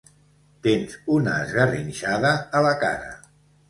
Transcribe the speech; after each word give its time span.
Tens 0.67 0.95
una 1.17 1.37
esgarrinxada 1.43 2.35
a 2.63 2.67
la 2.71 2.77
cara. 2.87 3.19